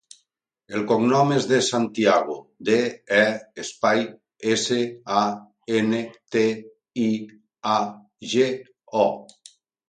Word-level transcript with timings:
El 0.77 0.83
cognom 0.91 1.33
és 1.33 1.43
De 1.49 1.57
Santiago: 1.65 2.37
de, 2.69 2.77
e, 3.17 3.27
espai, 3.63 4.01
essa, 4.55 4.79
a, 5.19 5.21
ena, 5.81 6.01
te, 6.37 6.43
i, 7.05 7.07
a, 7.77 7.77
ge, 8.35 8.49
o. 9.05 9.07